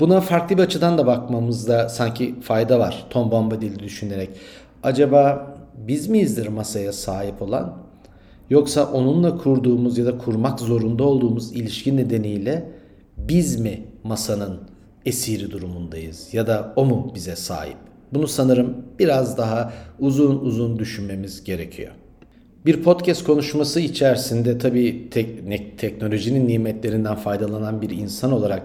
Buna 0.00 0.20
farklı 0.20 0.56
bir 0.56 0.62
açıdan 0.62 0.98
da 0.98 1.06
bakmamızda 1.06 1.88
sanki 1.88 2.40
fayda 2.40 2.78
var 2.78 3.06
Tom 3.10 3.30
Bombadil'i 3.30 3.78
düşünerek. 3.78 4.30
Acaba 4.82 5.46
biz 5.76 6.08
miyizdir 6.08 6.46
masaya 6.46 6.92
sahip 6.92 7.42
olan? 7.42 7.76
Yoksa 8.50 8.92
onunla 8.92 9.38
kurduğumuz 9.38 9.98
ya 9.98 10.06
da 10.06 10.18
kurmak 10.18 10.60
zorunda 10.60 11.04
olduğumuz 11.04 11.52
ilişki 11.52 11.96
nedeniyle 11.96 12.72
biz 13.16 13.60
mi 13.60 13.84
masanın 14.04 14.60
esiri 15.04 15.50
durumundayız 15.50 16.28
ya 16.32 16.46
da 16.46 16.72
o 16.76 16.84
mu 16.84 17.12
bize 17.14 17.36
sahip? 17.36 17.76
Bunu 18.16 18.28
sanırım 18.28 18.76
biraz 18.98 19.38
daha 19.38 19.72
uzun 19.98 20.38
uzun 20.38 20.78
düşünmemiz 20.78 21.44
gerekiyor. 21.44 21.92
Bir 22.66 22.82
podcast 22.82 23.24
konuşması 23.24 23.80
içerisinde 23.80 24.58
tabii 24.58 25.08
tek, 25.10 25.28
teknolojinin 25.78 26.48
nimetlerinden 26.48 27.14
faydalanan 27.14 27.82
bir 27.82 27.90
insan 27.90 28.32
olarak 28.32 28.62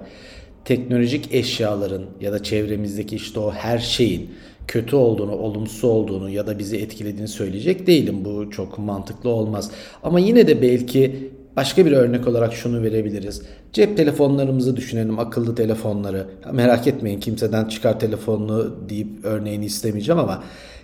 teknolojik 0.66 1.34
eşyaların 1.34 2.06
ya 2.22 2.32
da 2.34 2.44
çevremizdeki 2.44 3.16
işte 3.16 3.40
o 3.40 3.52
her 3.52 3.80
şeyin 3.80 4.30
kötü 4.68 4.96
olduğunu, 4.96 5.32
olumsuz 5.32 5.84
olduğunu 5.84 6.30
ya 6.30 6.48
da 6.48 6.60
bizi 6.60 6.78
etkilediğini 6.78 7.28
söyleyecek 7.28 7.88
değilim. 7.88 8.26
Bu 8.26 8.52
çok 8.52 8.80
mantıklı 8.80 9.30
olmaz. 9.30 9.72
Ama 10.04 10.20
yine 10.20 10.48
de 10.48 10.62
belki 10.62 11.32
başka 11.56 11.86
bir 11.86 11.92
örnek 11.92 12.28
olarak 12.28 12.54
şunu 12.54 12.82
verebiliriz. 12.82 13.42
Cep 13.74 13.98
telefonlarımızı 13.98 14.76
düşünelim, 14.76 15.20
akıllı 15.20 15.56
telefonları. 15.56 16.28
Merak 16.52 16.88
etmeyin 16.88 17.20
kimseden 17.20 17.66
çıkar 17.66 18.00
telefonunu 18.00 18.90
deyip 18.90 19.26
örneğini 19.26 19.66
istemeyeceğim 19.66 20.20
ama 20.20 20.44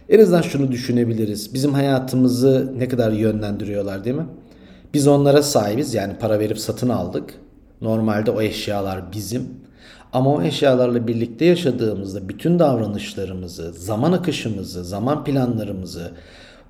en 0.10 0.20
azından 0.20 0.42
şunu 0.42 0.72
düşünebiliriz. 0.72 1.54
Bizim 1.54 1.74
hayatımızı 1.74 2.74
ne 2.78 2.88
kadar 2.88 3.12
yönlendiriyorlar 3.12 4.06
değil 4.06 4.16
mi? 4.16 4.26
Biz 4.94 5.08
onlara 5.08 5.44
sahibiz 5.44 5.94
yani 5.94 6.14
para 6.20 6.40
verip 6.40 6.60
satın 6.60 6.90
aldık. 6.90 7.34
Normalde 7.82 8.32
o 8.32 8.42
eşyalar 8.42 9.12
bizim. 9.12 9.44
Ama 10.14 10.34
o 10.34 10.42
eşyalarla 10.42 11.08
birlikte 11.08 11.46
yaşadığımızda 11.46 12.30
bütün 12.30 12.60
davranışlarımızı, 12.60 13.74
zaman 13.74 14.12
akışımızı, 14.12 14.84
zaman 14.84 15.24
planlarımızı, 15.24 16.12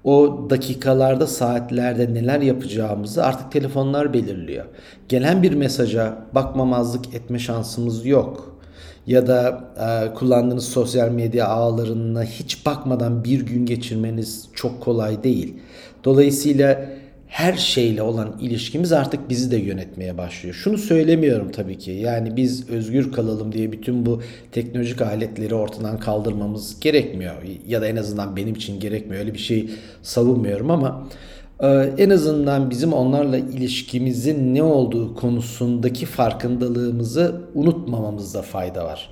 o 0.04 0.48
dakikalarda, 0.50 1.27
saatlerde 1.27 2.13
neler 2.13 2.42
yapacağımızı 2.42 3.24
artık 3.24 3.51
telefonlar 3.51 4.13
belirliyor. 4.13 4.66
Gelen 5.10 5.44
bir 5.44 5.54
mesaja 5.54 6.18
bakmamazlık 6.36 7.13
etme 7.13 7.39
şansımız 7.39 8.06
yok. 8.06 8.58
Ya 9.08 9.27
da 9.27 9.63
e, 9.80 10.13
kullandığınız 10.13 10.66
sosyal 10.66 11.10
medya 11.10 11.48
ağlarına 11.48 12.24
hiç 12.24 12.66
bakmadan 12.66 13.24
bir 13.24 13.46
gün 13.46 13.66
geçirmeniz 13.66 14.48
çok 14.54 14.82
kolay 14.82 15.24
değil. 15.24 15.54
Dolayısıyla 16.04 16.89
her 17.27 17.53
şeyle 17.53 18.01
olan 18.01 18.38
ilişkimiz 18.41 18.91
artık 18.91 19.29
bizi 19.29 19.51
de 19.51 19.57
yönetmeye 19.57 20.17
başlıyor. 20.17 20.55
Şunu 20.55 20.77
söylemiyorum 20.77 21.51
tabii 21.51 21.77
ki. 21.77 21.91
Yani 21.91 22.36
biz 22.36 22.69
özgür 22.69 23.12
kalalım 23.12 23.51
diye 23.51 23.72
bütün 23.72 24.05
bu 24.05 24.22
teknolojik 24.51 25.01
aletleri 25.01 25.55
ortadan 25.55 26.00
kaldırmamız 26.00 26.79
gerekmiyor. 26.79 27.36
Ya 27.67 27.81
da 27.81 27.88
en 27.88 27.96
azından 27.96 28.36
benim 28.36 28.55
için 28.55 28.79
gerekmiyor. 28.79 29.22
Öyle 29.22 29.34
bir 29.34 29.39
şey 29.39 29.69
savunmuyorum 30.01 30.72
ama 30.72 31.07
e, 31.60 31.67
en 31.98 32.10
azından 32.10 32.69
bizim 32.69 32.93
onlarla 32.93 33.38
ilişkimizin 33.38 34.55
ne 34.55 34.63
olduğu 34.63 35.15
konusundaki 35.15 36.05
farkındalığımızı 36.05 37.41
unutmamamızda 37.53 38.41
fayda 38.41 38.86
var. 38.86 39.10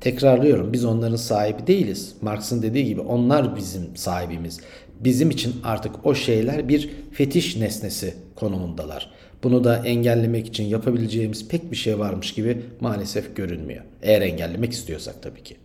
Tekrarlıyorum 0.00 0.72
biz 0.72 0.84
onların 0.84 1.16
sahibi 1.16 1.66
değiliz. 1.66 2.14
Marx'ın 2.22 2.62
dediği 2.62 2.84
gibi 2.84 3.00
onlar 3.00 3.56
bizim 3.56 3.96
sahibimiz 3.96 4.60
bizim 5.00 5.30
için 5.30 5.54
artık 5.64 6.06
o 6.06 6.14
şeyler 6.14 6.68
bir 6.68 6.90
fetiş 7.12 7.56
nesnesi 7.56 8.14
konumundalar. 8.36 9.10
Bunu 9.42 9.64
da 9.64 9.76
engellemek 9.76 10.46
için 10.46 10.64
yapabileceğimiz 10.64 11.48
pek 11.48 11.70
bir 11.70 11.76
şey 11.76 11.98
varmış 11.98 12.34
gibi 12.34 12.62
maalesef 12.80 13.36
görünmüyor. 13.36 13.84
Eğer 14.02 14.22
engellemek 14.22 14.72
istiyorsak 14.72 15.22
tabii 15.22 15.42
ki. 15.42 15.56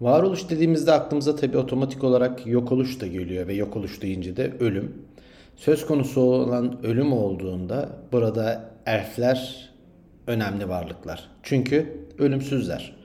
Varoluş 0.00 0.50
dediğimizde 0.50 0.92
aklımıza 0.92 1.36
tabii 1.36 1.58
otomatik 1.58 2.04
olarak 2.04 2.46
yok 2.46 2.72
oluş 2.72 3.00
da 3.00 3.06
geliyor 3.06 3.46
ve 3.46 3.54
yok 3.54 3.76
oluş 3.76 4.02
deyince 4.02 4.36
de 4.36 4.52
ölüm. 4.60 4.92
Söz 5.56 5.86
konusu 5.86 6.20
olan 6.20 6.84
ölüm 6.84 7.12
olduğunda 7.12 7.88
burada 8.12 8.70
elfler 8.86 9.70
önemli 10.26 10.68
varlıklar. 10.68 11.28
Çünkü 11.42 11.98
ölümsüzler. 12.18 12.96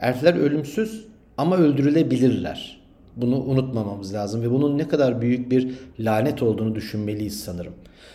Elfler 0.00 0.34
ölümsüz 0.34 1.04
ama 1.36 1.56
öldürülebilirler. 1.56 2.79
Bunu 3.20 3.36
unutmamamız 3.36 4.14
lazım 4.14 4.42
ve 4.42 4.50
bunun 4.50 4.78
ne 4.78 4.88
kadar 4.88 5.20
büyük 5.20 5.50
bir 5.50 5.74
lanet 6.00 6.42
olduğunu 6.42 6.74
düşünmeliyiz 6.74 7.40
sanırım. 7.40 7.72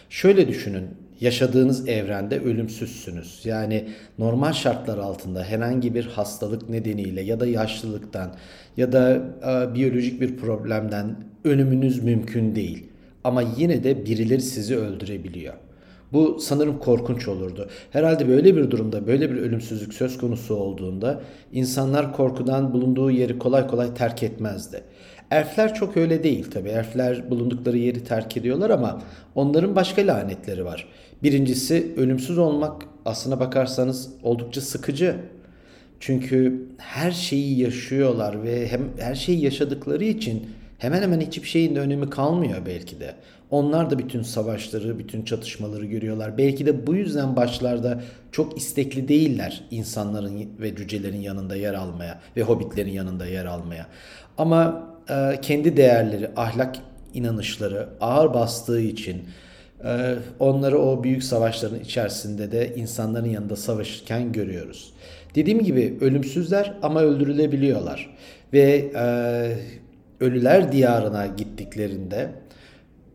Şöyle 0.09 0.47
düşünün, 0.47 0.83
yaşadığınız 1.21 1.89
evrende 1.89 2.39
ölümsüzsünüz. 2.39 3.41
Yani 3.45 3.87
normal 4.19 4.53
şartlar 4.53 4.97
altında 4.97 5.43
herhangi 5.43 5.95
bir 5.95 6.05
hastalık 6.05 6.69
nedeniyle 6.69 7.21
ya 7.21 7.39
da 7.39 7.47
yaşlılıktan 7.47 8.35
ya 8.77 8.91
da 8.91 9.21
e, 9.47 9.75
biyolojik 9.75 10.21
bir 10.21 10.37
problemden 10.37 11.15
ölümünüz 11.43 12.03
mümkün 12.03 12.55
değil. 12.55 12.83
Ama 13.23 13.41
yine 13.57 13.83
de 13.83 14.05
birileri 14.05 14.41
sizi 14.41 14.77
öldürebiliyor. 14.77 15.53
Bu 16.13 16.39
sanırım 16.39 16.79
korkunç 16.79 17.27
olurdu. 17.27 17.67
Herhalde 17.91 18.27
böyle 18.27 18.55
bir 18.55 18.71
durumda, 18.71 19.07
böyle 19.07 19.31
bir 19.31 19.35
ölümsüzlük 19.35 19.93
söz 19.93 20.17
konusu 20.17 20.55
olduğunda 20.55 21.21
insanlar 21.51 22.13
korkudan 22.13 22.73
bulunduğu 22.73 23.11
yeri 23.11 23.39
kolay 23.39 23.67
kolay 23.67 23.93
terk 23.93 24.23
etmezdi. 24.23 24.83
Elfler 25.31 25.73
çok 25.73 25.97
öyle 25.97 26.23
değil 26.23 26.51
tabi. 26.51 26.69
Elfler 26.69 27.31
bulundukları 27.31 27.77
yeri 27.77 28.03
terk 28.03 28.37
ediyorlar 28.37 28.69
ama 28.69 29.01
onların 29.35 29.75
başka 29.75 30.01
lanetleri 30.01 30.65
var. 30.65 30.87
Birincisi 31.23 31.93
ölümsüz 31.97 32.37
olmak 32.37 32.85
aslına 33.05 33.39
bakarsanız 33.39 34.09
oldukça 34.23 34.61
sıkıcı. 34.61 35.15
Çünkü 35.99 36.67
her 36.77 37.11
şeyi 37.11 37.59
yaşıyorlar 37.59 38.43
ve 38.43 38.67
hem 38.67 38.81
her 38.99 39.15
şeyi 39.15 39.43
yaşadıkları 39.43 40.03
için 40.03 40.49
hemen 40.77 41.01
hemen 41.01 41.21
hiçbir 41.21 41.47
şeyin 41.47 41.75
de 41.75 41.79
önemi 41.79 42.09
kalmıyor 42.09 42.65
belki 42.65 42.99
de. 42.99 43.15
Onlar 43.49 43.89
da 43.89 43.99
bütün 43.99 44.21
savaşları, 44.21 44.99
bütün 44.99 45.25
çatışmaları 45.25 45.85
görüyorlar. 45.85 46.37
Belki 46.37 46.65
de 46.65 46.87
bu 46.87 46.95
yüzden 46.95 47.35
başlarda 47.35 48.01
çok 48.31 48.57
istekli 48.57 49.07
değiller 49.07 49.63
insanların 49.71 50.49
ve 50.59 50.75
cücelerin 50.75 51.21
yanında 51.21 51.55
yer 51.55 51.73
almaya 51.73 52.21
ve 52.37 52.41
hobbitlerin 52.41 52.91
yanında 52.91 53.25
yer 53.25 53.45
almaya. 53.45 53.87
Ama 54.37 54.87
e, 55.09 55.41
kendi 55.41 55.77
değerleri, 55.77 56.29
ahlak 56.35 56.75
inanışları 57.13 57.89
ağır 58.01 58.33
bastığı 58.33 58.81
için 58.81 59.23
e, 59.83 60.15
onları 60.39 60.79
o 60.79 61.03
büyük 61.03 61.23
savaşların 61.23 61.79
içerisinde 61.79 62.51
de 62.51 62.75
insanların 62.75 63.29
yanında 63.29 63.55
savaşırken 63.55 64.31
görüyoruz. 64.31 64.93
Dediğim 65.35 65.63
gibi 65.63 65.97
ölümsüzler 66.01 66.73
ama 66.81 67.01
öldürülebiliyorlar 67.01 68.15
ve 68.53 68.91
e, 68.95 69.05
ölüler 70.19 70.71
diyarına 70.71 71.27
gittiklerinde 71.27 72.29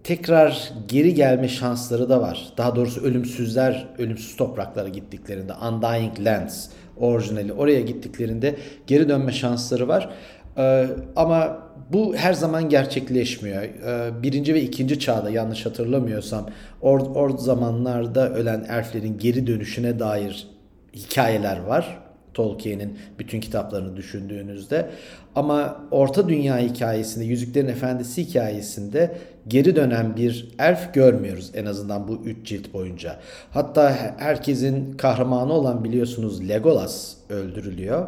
tekrar 0.05 0.73
geri 0.89 1.15
gelme 1.15 1.49
şansları 1.49 2.09
da 2.09 2.21
var. 2.21 2.53
Daha 2.57 2.77
doğrusu 2.77 3.01
ölümsüzler 3.01 3.89
ölümsüz 3.99 4.37
topraklara 4.37 4.89
gittiklerinde 4.89 5.53
Undying 5.55 6.21
Lands 6.21 6.69
orijinali 6.97 7.53
oraya 7.53 7.81
gittiklerinde 7.81 8.57
geri 8.87 9.09
dönme 9.09 9.33
şansları 9.33 9.89
var. 9.89 10.11
Ee, 10.59 10.87
ama 11.17 11.59
bu 11.93 12.17
her 12.17 12.33
zaman 12.33 12.69
gerçekleşmiyor. 12.69 13.63
Ee, 13.63 14.23
birinci 14.23 14.55
ve 14.55 14.63
ikinci 14.63 15.01
çağda 15.01 15.31
yanlış 15.31 15.67
hatırlamıyorsam 15.67 16.47
or, 16.81 17.01
or 17.01 17.39
zamanlarda 17.39 18.31
ölen 18.31 18.67
elflerin 18.71 19.19
geri 19.19 19.47
dönüşüne 19.47 19.99
dair 19.99 20.49
hikayeler 20.95 21.61
var. 21.61 21.99
Tolkien'in 22.35 22.99
bütün 23.19 23.41
kitaplarını 23.41 23.97
düşündüğünüzde. 23.97 24.91
Ama 25.35 25.81
Orta 25.91 26.29
Dünya 26.29 26.59
hikayesinde, 26.59 27.25
Yüzüklerin 27.25 27.69
Efendisi 27.69 28.27
hikayesinde 28.27 29.17
geri 29.49 29.77
dönen 29.77 30.17
bir 30.17 30.49
elf 30.59 30.95
görmüyoruz 30.95 31.51
en 31.55 31.67
azından 31.67 32.09
bu 32.09 32.17
üç 32.25 32.47
cilt 32.47 32.73
boyunca. 32.73 33.17
Hatta 33.51 33.97
herkesin 34.19 34.97
kahramanı 34.97 35.53
olan 35.53 35.85
biliyorsunuz 35.85 36.49
Legolas 36.49 37.15
öldürülüyor 37.29 38.07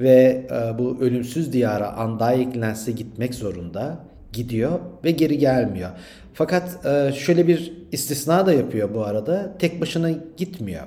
ve 0.00 0.46
e, 0.50 0.78
bu 0.78 0.98
ölümsüz 1.00 1.52
diyara 1.52 2.06
Undying 2.06 2.56
Lands'e 2.56 2.92
gitmek 2.92 3.34
zorunda 3.34 3.98
gidiyor 4.32 4.80
ve 5.04 5.10
geri 5.10 5.38
gelmiyor. 5.38 5.90
Fakat 6.34 6.86
e, 6.86 7.12
şöyle 7.12 7.48
bir 7.48 7.72
istisna 7.92 8.46
da 8.46 8.52
yapıyor 8.52 8.94
bu 8.94 9.04
arada. 9.04 9.54
Tek 9.58 9.80
başına 9.80 10.10
gitmiyor. 10.36 10.86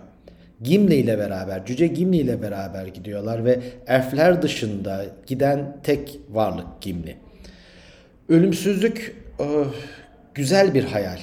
Gimli 0.62 0.96
ile 0.96 1.18
beraber, 1.18 1.66
Cüce 1.66 1.88
Gimli 1.88 2.18
ile 2.18 2.42
beraber 2.42 2.86
gidiyorlar 2.86 3.46
ve 3.46 3.60
elfler 3.88 4.42
dışında 4.42 5.06
giden 5.28 5.78
tek 5.84 6.20
varlık 6.30 6.82
Gimli. 6.82 7.16
Ölümsüzlük 8.30 9.16
oh, 9.40 9.74
güzel 10.34 10.74
bir 10.74 10.84
hayal. 10.84 11.20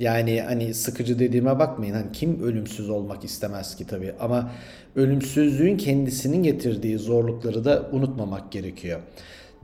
Yani 0.00 0.40
hani 0.40 0.74
sıkıcı 0.74 1.18
dediğime 1.18 1.58
bakmayın. 1.58 1.94
Hani 1.94 2.12
kim 2.12 2.42
ölümsüz 2.42 2.90
olmak 2.90 3.24
istemez 3.24 3.76
ki 3.76 3.86
tabii 3.86 4.12
ama 4.20 4.50
ölümsüzlüğün 4.96 5.76
kendisinin 5.76 6.42
getirdiği 6.42 6.98
zorlukları 6.98 7.64
da 7.64 7.88
unutmamak 7.92 8.52
gerekiyor. 8.52 9.00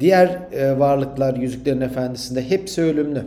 Diğer 0.00 0.28
e, 0.52 0.78
varlıklar 0.78 1.37
Yüzüklerin 1.37 1.81
Efendisi'nde 1.81 2.50
hepsi 2.50 2.83
ölümlü. 2.83 3.25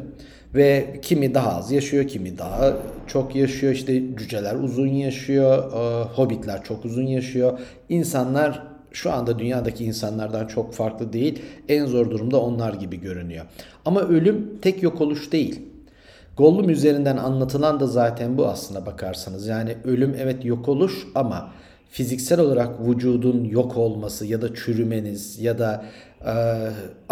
Ve 0.55 0.99
kimi 1.01 1.33
daha 1.33 1.57
az 1.57 1.71
yaşıyor, 1.71 2.07
kimi 2.07 2.37
daha 2.37 2.77
çok 3.07 3.35
yaşıyor. 3.35 3.73
İşte 3.73 4.17
cüceler 4.17 4.55
uzun 4.55 4.87
yaşıyor, 4.87 5.73
e, 5.73 6.03
hobbitler 6.03 6.63
çok 6.63 6.85
uzun 6.85 7.07
yaşıyor. 7.07 7.59
İnsanlar 7.89 8.63
şu 8.91 9.11
anda 9.11 9.39
dünyadaki 9.39 9.85
insanlardan 9.85 10.47
çok 10.47 10.73
farklı 10.73 11.13
değil. 11.13 11.41
En 11.69 11.85
zor 11.85 12.11
durumda 12.11 12.41
onlar 12.41 12.73
gibi 12.73 13.01
görünüyor. 13.01 13.45
Ama 13.85 14.01
ölüm 14.01 14.59
tek 14.61 14.83
yok 14.83 15.01
oluş 15.01 15.31
değil. 15.31 15.61
Gollum 16.39 16.69
üzerinden 16.69 17.17
anlatılan 17.17 17.79
da 17.79 17.87
zaten 17.87 18.37
bu 18.37 18.47
aslında 18.47 18.85
bakarsanız. 18.85 19.47
Yani 19.47 19.77
ölüm 19.83 20.15
evet 20.19 20.45
yok 20.45 20.69
oluş 20.69 21.07
ama 21.15 21.51
fiziksel 21.89 22.39
olarak 22.39 22.87
vücudun 22.87 23.43
yok 23.43 23.77
olması 23.77 24.25
ya 24.25 24.41
da 24.41 24.55
çürümeniz 24.55 25.39
ya 25.39 25.59
da 25.59 25.85
e, 26.25 26.33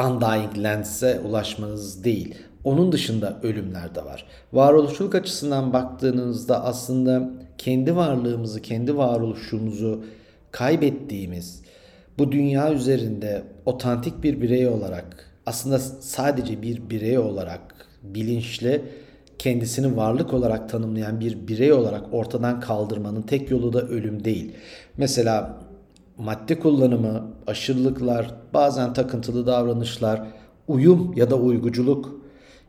undying 0.02 0.58
lands'e 0.58 1.20
ulaşmanız 1.20 2.04
değil. 2.04 2.36
Onun 2.63 2.92
dışında 2.92 3.40
ölümler 3.44 3.96
de 3.96 4.06
var. 4.06 4.26
Varoluşçuluk 4.54 5.16
açısından 5.16 5.74
baktığınızda 5.74 6.63
aslında 6.66 7.30
kendi 7.58 7.96
varlığımızı, 7.96 8.62
kendi 8.62 8.98
varoluşumuzu 8.98 10.04
kaybettiğimiz 10.52 11.62
bu 12.18 12.32
dünya 12.32 12.74
üzerinde 12.74 13.44
otantik 13.66 14.24
bir 14.24 14.42
birey 14.42 14.68
olarak 14.68 15.32
aslında 15.46 15.80
sadece 15.80 16.62
bir 16.62 16.90
birey 16.90 17.18
olarak 17.18 17.62
bilinçli 18.04 18.82
kendisini 19.39 19.97
varlık 19.97 20.34
olarak 20.34 20.69
tanımlayan 20.69 21.19
bir 21.19 21.47
birey 21.47 21.73
olarak 21.73 22.04
ortadan 22.12 22.60
kaldırmanın 22.60 23.21
tek 23.21 23.52
yolu 23.52 23.73
da 23.73 23.82
ölüm 23.82 24.23
değil. 24.23 24.52
Mesela 24.97 25.58
madde 26.17 26.60
kullanımı, 26.60 27.28
aşırılıklar, 27.47 28.36
bazen 28.54 28.93
takıntılı 28.93 29.47
davranışlar, 29.47 30.28
uyum 30.67 31.13
ya 31.15 31.30
da 31.30 31.36
uyguculuk 31.36 32.21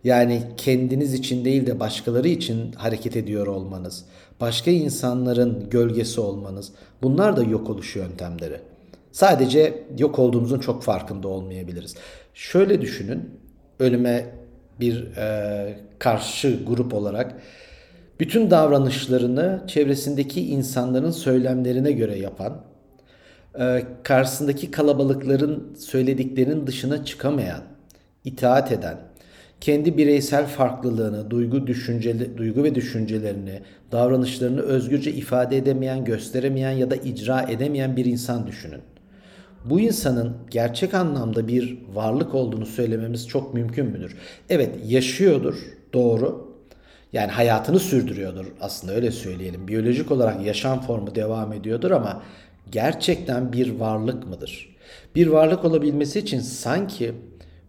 yani 0.04 0.42
kendiniz 0.56 1.14
için 1.14 1.44
değil 1.44 1.66
de 1.66 1.80
başkaları 1.80 2.28
için 2.28 2.72
hareket 2.72 3.16
ediyor 3.16 3.46
olmanız, 3.46 4.04
başka 4.40 4.70
insanların 4.70 5.70
gölgesi 5.70 6.20
olmanız 6.20 6.72
bunlar 7.02 7.36
da 7.36 7.42
yok 7.42 7.70
oluş 7.70 7.96
yöntemleri. 7.96 8.60
Sadece 9.12 9.84
yok 9.98 10.18
olduğumuzun 10.18 10.58
çok 10.58 10.82
farkında 10.82 11.28
olmayabiliriz. 11.28 11.94
Şöyle 12.34 12.80
düşünün, 12.80 13.30
ölüme 13.78 14.37
bir 14.80 15.16
e, 15.16 15.78
karşı 15.98 16.58
grup 16.66 16.94
olarak 16.94 17.34
bütün 18.20 18.50
davranışlarını 18.50 19.62
çevresindeki 19.66 20.46
insanların 20.48 21.10
söylemlerine 21.10 21.92
göre 21.92 22.18
yapan, 22.18 22.60
e, 23.60 23.82
karşısındaki 24.02 24.70
kalabalıkların 24.70 25.76
söylediklerinin 25.78 26.66
dışına 26.66 27.04
çıkamayan, 27.04 27.62
itaat 28.24 28.72
eden, 28.72 28.96
kendi 29.60 29.96
bireysel 29.96 30.46
farklılığını, 30.46 31.30
duygu, 31.30 31.66
düşünceli, 31.66 32.38
duygu 32.38 32.64
ve 32.64 32.74
düşüncelerini, 32.74 33.60
davranışlarını 33.92 34.60
özgürce 34.60 35.12
ifade 35.12 35.56
edemeyen, 35.56 36.04
gösteremeyen 36.04 36.70
ya 36.70 36.90
da 36.90 36.96
icra 36.96 37.42
edemeyen 37.42 37.96
bir 37.96 38.04
insan 38.04 38.46
düşünün. 38.46 38.80
Bu 39.64 39.80
insanın 39.80 40.36
gerçek 40.50 40.94
anlamda 40.94 41.48
bir 41.48 41.78
varlık 41.94 42.34
olduğunu 42.34 42.66
söylememiz 42.66 43.28
çok 43.28 43.54
mümkün 43.54 43.86
müdür? 43.86 44.16
Evet, 44.50 44.76
yaşıyordur, 44.86 45.54
doğru. 45.92 46.48
Yani 47.12 47.30
hayatını 47.30 47.80
sürdürüyordur 47.80 48.46
aslında 48.60 48.92
öyle 48.94 49.10
söyleyelim. 49.10 49.68
Biyolojik 49.68 50.10
olarak 50.10 50.46
yaşam 50.46 50.80
formu 50.80 51.14
devam 51.14 51.52
ediyordur 51.52 51.90
ama 51.90 52.22
gerçekten 52.70 53.52
bir 53.52 53.70
varlık 53.70 54.26
mıdır? 54.26 54.76
Bir 55.14 55.26
varlık 55.26 55.64
olabilmesi 55.64 56.18
için 56.18 56.40
sanki 56.40 57.14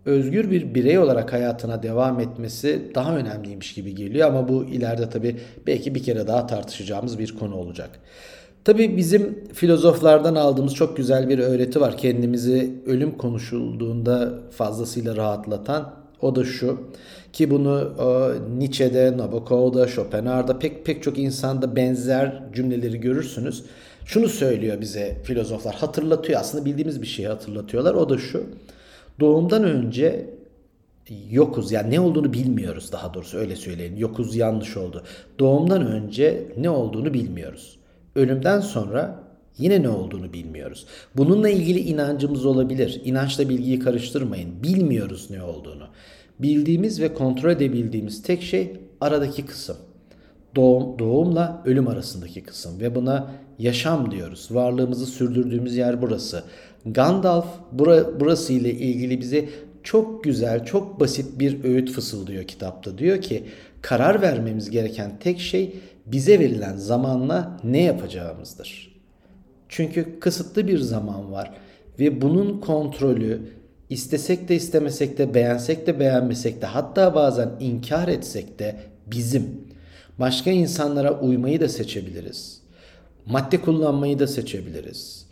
özgür 0.05 0.51
bir 0.51 0.75
birey 0.75 0.99
olarak 0.99 1.33
hayatına 1.33 1.83
devam 1.83 2.19
etmesi 2.19 2.91
daha 2.95 3.17
önemliymiş 3.17 3.73
gibi 3.73 3.95
geliyor 3.95 4.27
ama 4.27 4.47
bu 4.47 4.65
ileride 4.65 5.09
tabii 5.09 5.37
belki 5.67 5.95
bir 5.95 6.03
kere 6.03 6.27
daha 6.27 6.47
tartışacağımız 6.47 7.19
bir 7.19 7.35
konu 7.35 7.55
olacak. 7.55 7.89
Tabii 8.63 8.97
bizim 8.97 9.43
filozoflardan 9.53 10.35
aldığımız 10.35 10.73
çok 10.75 10.97
güzel 10.97 11.29
bir 11.29 11.39
öğreti 11.39 11.81
var. 11.81 11.97
Kendimizi 11.97 12.71
ölüm 12.85 13.17
konuşulduğunda 13.17 14.33
fazlasıyla 14.51 15.15
rahatlatan. 15.15 15.93
O 16.21 16.35
da 16.35 16.45
şu 16.45 16.77
ki 17.33 17.51
bunu 17.51 17.93
e, 17.99 18.59
Nietzsche'de, 18.59 19.17
Nabokov'da, 19.17 19.87
Schopenhauer'da 19.87 20.59
pek 20.59 20.85
pek 20.85 21.03
çok 21.03 21.17
insanda 21.17 21.75
benzer 21.75 22.43
cümleleri 22.53 22.99
görürsünüz. 22.99 23.63
Şunu 24.05 24.29
söylüyor 24.29 24.81
bize 24.81 25.17
filozoflar 25.23 25.75
hatırlatıyor 25.75 26.39
aslında 26.39 26.65
bildiğimiz 26.65 27.01
bir 27.01 27.07
şeyi 27.07 27.27
hatırlatıyorlar. 27.27 27.93
O 27.93 28.09
da 28.09 28.17
şu 28.17 28.43
doğumdan 29.19 29.63
önce 29.63 30.29
yokuz 31.29 31.71
yani 31.71 31.91
ne 31.91 31.99
olduğunu 31.99 32.33
bilmiyoruz 32.33 32.91
daha 32.91 33.13
doğrusu 33.13 33.37
öyle 33.37 33.55
söyleyin. 33.55 33.95
Yokuz 33.95 34.35
yanlış 34.35 34.77
oldu. 34.77 35.03
Doğumdan 35.39 35.87
önce 35.87 36.43
ne 36.57 36.69
olduğunu 36.69 37.13
bilmiyoruz. 37.13 37.78
Ölümden 38.19 38.59
sonra 38.59 39.23
yine 39.57 39.83
ne 39.83 39.89
olduğunu 39.89 40.33
bilmiyoruz. 40.33 40.85
Bununla 41.17 41.49
ilgili 41.49 41.79
inancımız 41.79 42.45
olabilir. 42.45 43.01
İnançla 43.05 43.49
bilgiyi 43.49 43.79
karıştırmayın. 43.79 44.63
Bilmiyoruz 44.63 45.27
ne 45.29 45.43
olduğunu. 45.43 45.87
Bildiğimiz 46.39 47.01
ve 47.01 47.13
kontrol 47.13 47.49
edebildiğimiz 47.49 48.23
tek 48.23 48.41
şey 48.41 48.71
aradaki 49.01 49.45
kısım. 49.45 49.77
Doğum, 50.55 50.99
doğumla 50.99 51.61
ölüm 51.65 51.87
arasındaki 51.87 52.43
kısım 52.43 52.79
ve 52.79 52.95
buna 52.95 53.31
yaşam 53.59 54.11
diyoruz. 54.11 54.47
Varlığımızı 54.51 55.05
sürdürdüğümüz 55.05 55.75
yer 55.75 56.01
burası. 56.01 56.43
Gandalf 56.85 57.47
bura, 57.71 58.19
burası 58.19 58.53
ile 58.53 58.71
ilgili 58.71 59.21
bize 59.21 59.49
çok 59.83 60.23
güzel, 60.23 60.65
çok 60.65 60.99
basit 60.99 61.39
bir 61.39 61.63
öğüt 61.63 61.91
fısıldıyor 61.91 62.43
kitapta. 62.43 62.97
Diyor 62.97 63.21
ki 63.21 63.43
karar 63.81 64.21
vermemiz 64.21 64.69
gereken 64.69 65.11
tek 65.19 65.39
şey 65.39 65.75
bize 66.11 66.39
verilen 66.39 66.77
zamanla 66.77 67.59
ne 67.63 67.83
yapacağımızdır. 67.83 68.99
Çünkü 69.69 70.19
kısıtlı 70.19 70.67
bir 70.67 70.79
zaman 70.79 71.31
var 71.31 71.51
ve 71.99 72.21
bunun 72.21 72.59
kontrolü 72.61 73.41
istesek 73.89 74.49
de 74.49 74.55
istemesek 74.55 75.17
de 75.17 75.33
beğensek 75.33 75.87
de 75.87 75.99
beğenmesek 75.99 76.61
de 76.61 76.65
hatta 76.65 77.15
bazen 77.15 77.51
inkar 77.59 78.07
etsek 78.07 78.59
de 78.59 78.75
bizim. 79.07 79.69
Başka 80.19 80.51
insanlara 80.51 81.19
uymayı 81.19 81.61
da 81.61 81.69
seçebiliriz. 81.69 82.61
Madde 83.25 83.61
kullanmayı 83.61 84.19
da 84.19 84.27
seçebiliriz. 84.27 85.25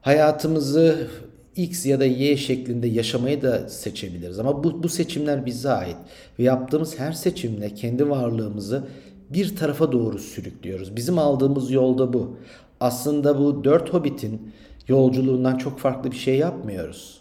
Hayatımızı 0.00 1.08
X 1.56 1.86
ya 1.86 2.00
da 2.00 2.04
Y 2.04 2.36
şeklinde 2.36 2.86
yaşamayı 2.86 3.42
da 3.42 3.68
seçebiliriz. 3.68 4.38
Ama 4.38 4.64
bu, 4.64 4.82
bu 4.82 4.88
seçimler 4.88 5.46
bize 5.46 5.70
ait. 5.70 5.96
Ve 6.38 6.42
yaptığımız 6.42 6.98
her 6.98 7.12
seçimle 7.12 7.74
kendi 7.74 8.10
varlığımızı 8.10 8.84
bir 9.30 9.56
tarafa 9.56 9.92
doğru 9.92 10.18
sürüklüyoruz. 10.18 10.96
Bizim 10.96 11.18
aldığımız 11.18 11.70
yolda 11.70 12.12
bu. 12.12 12.36
Aslında 12.80 13.38
bu 13.38 13.64
dört 13.64 13.94
hobbitin 13.94 14.52
yolculuğundan 14.88 15.56
çok 15.56 15.78
farklı 15.78 16.10
bir 16.10 16.16
şey 16.16 16.36
yapmıyoruz. 16.36 17.20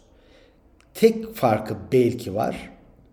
Tek 0.94 1.36
farkı 1.36 1.78
belki 1.92 2.36
var. 2.36 2.70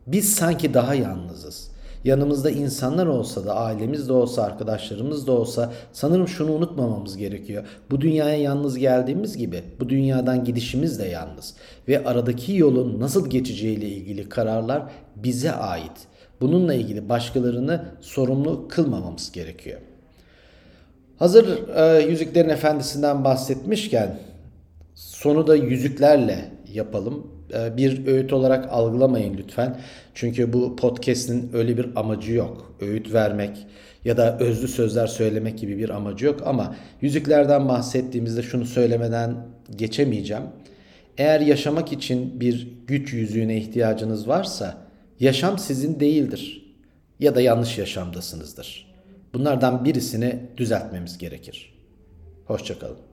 Biz 0.07 0.35
sanki 0.35 0.75
daha 0.75 0.95
yalnızız. 0.95 1.71
Yanımızda 2.05 2.51
insanlar 2.51 3.07
olsa 3.07 3.45
da, 3.47 3.55
ailemiz 3.55 4.09
de 4.09 4.13
olsa, 4.13 4.43
arkadaşlarımız 4.43 5.27
da 5.27 5.33
olsa 5.33 5.73
sanırım 5.93 6.29
şunu 6.29 6.53
unutmamamız 6.53 7.17
gerekiyor. 7.17 7.65
Bu 7.91 8.01
dünyaya 8.01 8.37
yalnız 8.37 8.79
geldiğimiz 8.79 9.37
gibi 9.37 9.63
bu 9.81 9.89
dünyadan 9.89 10.45
gidişimiz 10.45 10.99
de 10.99 11.05
yalnız. 11.07 11.55
Ve 11.89 12.05
aradaki 12.05 12.57
yolun 12.57 13.01
nasıl 13.01 13.31
geçeceğiyle 13.31 13.89
ilgili 13.89 14.29
kararlar 14.29 14.83
bize 15.17 15.53
ait. 15.53 15.93
Bununla 16.41 16.75
ilgili 16.75 17.09
başkalarını 17.09 17.85
sorumlu 18.01 18.69
kılmamamız 18.69 19.33
gerekiyor. 19.33 19.81
Hazır 21.19 21.69
e, 21.77 22.03
Yüzüklerin 22.03 22.49
Efendisi'nden 22.49 23.25
bahsetmişken 23.25 24.19
sonu 24.95 25.47
da 25.47 25.57
yüzüklerle 25.57 26.45
yapalım. 26.73 27.27
E, 27.55 27.77
bir 27.77 28.07
öğüt 28.07 28.33
olarak 28.33 28.73
algılamayın 28.73 29.37
lütfen. 29.37 29.77
Çünkü 30.15 30.53
bu 30.53 30.77
podcast'in 30.77 31.51
öyle 31.55 31.77
bir 31.77 31.89
amacı 31.97 32.33
yok. 32.33 32.77
Öğüt 32.81 33.13
vermek 33.13 33.67
ya 34.05 34.17
da 34.17 34.39
özlü 34.39 34.69
sözler 34.69 35.07
söylemek 35.07 35.59
gibi 35.59 35.79
bir 35.79 35.91
amacı 35.91 36.27
yok 36.27 36.43
ama 36.47 36.77
yüzüklerden 37.01 37.69
bahsettiğimizde 37.69 38.43
şunu 38.43 38.65
söylemeden 38.65 39.35
geçemeyeceğim. 39.77 40.43
Eğer 41.19 41.41
yaşamak 41.41 41.93
için 41.93 42.41
bir 42.41 42.69
güç 42.87 43.13
yüzüğüne 43.13 43.57
ihtiyacınız 43.57 44.29
varsa 44.29 44.86
yaşam 45.21 45.59
sizin 45.59 46.01
değildir 46.01 46.75
ya 47.21 47.35
da 47.35 47.41
yanlış 47.41 47.79
yaşamdasınızdır. 47.79 48.95
Bunlardan 49.35 49.85
birisini 49.85 50.51
düzeltmemiz 50.57 51.19
gerekir. 51.19 51.75
Hoşçakalın. 52.45 53.06